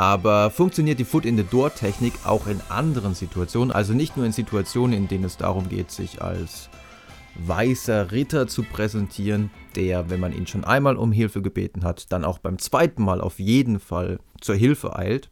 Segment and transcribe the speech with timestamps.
[0.00, 3.70] Aber funktioniert die Foot in the Door Technik auch in anderen Situationen?
[3.70, 6.70] Also nicht nur in Situationen, in denen es darum geht, sich als
[7.34, 12.24] weißer Ritter zu präsentieren, der, wenn man ihn schon einmal um Hilfe gebeten hat, dann
[12.24, 15.28] auch beim zweiten Mal auf jeden Fall zur Hilfe eilt.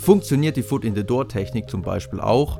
[0.00, 2.58] Funktioniert die Foot in the Door Technik zum Beispiel auch,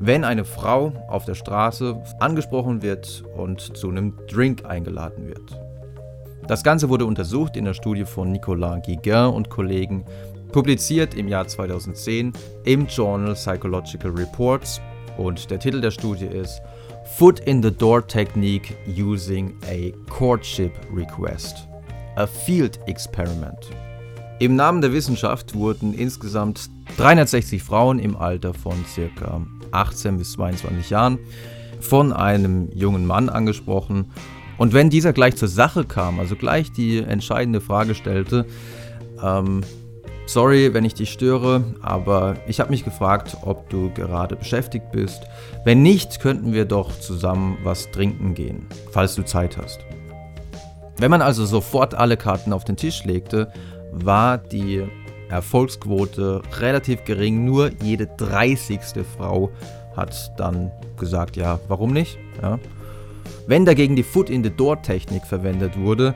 [0.00, 5.62] wenn eine Frau auf der Straße angesprochen wird und zu einem Drink eingeladen wird.
[6.48, 10.04] Das Ganze wurde untersucht in der Studie von Nicolas Guiguin und Kollegen,
[10.52, 12.32] publiziert im Jahr 2010
[12.64, 14.80] im Journal Psychological Reports
[15.16, 16.60] und der Titel der Studie ist
[17.16, 21.66] Foot in the Door Technique Using a Courtship Request,
[22.16, 23.70] a Field Experiment.
[24.38, 29.46] Im Namen der Wissenschaft wurden insgesamt 360 Frauen im Alter von ca.
[29.72, 31.18] 18 bis 22 Jahren
[31.80, 34.10] von einem jungen Mann angesprochen.
[34.58, 38.46] Und wenn dieser gleich zur Sache kam, also gleich die entscheidende Frage stellte,
[39.22, 39.62] ähm,
[40.26, 45.22] sorry, wenn ich dich störe, aber ich habe mich gefragt, ob du gerade beschäftigt bist.
[45.64, 49.80] Wenn nicht, könnten wir doch zusammen was trinken gehen, falls du Zeit hast.
[50.98, 53.52] Wenn man also sofort alle Karten auf den Tisch legte,
[53.92, 54.84] war die
[55.28, 57.44] Erfolgsquote relativ gering.
[57.44, 58.80] Nur jede 30.
[59.16, 59.50] Frau
[59.96, 62.18] hat dann gesagt, ja, warum nicht?
[62.40, 62.58] Ja.
[63.46, 66.14] Wenn dagegen die Foot in the Door Technik verwendet wurde,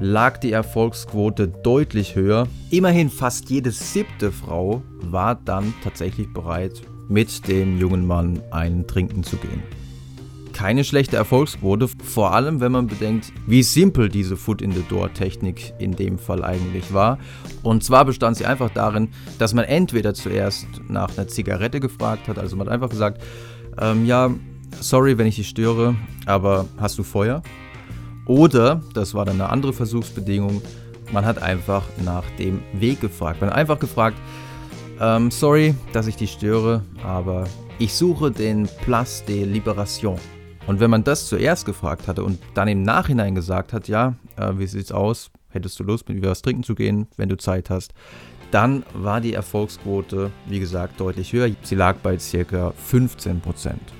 [0.00, 2.48] lag die Erfolgsquote deutlich höher.
[2.70, 9.22] Immerhin fast jede siebte Frau war dann tatsächlich bereit, mit dem jungen Mann einen trinken
[9.22, 9.62] zu gehen
[10.60, 16.44] keine schlechte Erfolgsquote, vor allem wenn man bedenkt, wie simpel diese Foot-in-the-Door-Technik in dem Fall
[16.44, 17.18] eigentlich war.
[17.62, 22.38] Und zwar bestand sie einfach darin, dass man entweder zuerst nach einer Zigarette gefragt hat,
[22.38, 23.22] also man hat einfach gesagt,
[23.80, 24.30] ähm, ja,
[24.80, 27.42] sorry, wenn ich dich störe, aber hast du Feuer?
[28.30, 30.62] Oder, das war dann eine andere Versuchsbedingung,
[31.10, 33.40] man hat einfach nach dem Weg gefragt.
[33.40, 34.16] Man hat einfach gefragt,
[35.00, 37.48] ähm, sorry, dass ich dich störe, aber
[37.80, 40.20] ich suche den Place de Liberation.
[40.68, 44.52] Und wenn man das zuerst gefragt hatte und dann im Nachhinein gesagt hat, ja, äh,
[44.58, 45.32] wie sieht's aus?
[45.48, 47.94] Hättest du Lust, mit mir was trinken zu gehen, wenn du Zeit hast?
[48.52, 51.50] Dann war die Erfolgsquote, wie gesagt, deutlich höher.
[51.64, 52.72] Sie lag bei ca.
[52.76, 53.92] 15 Prozent.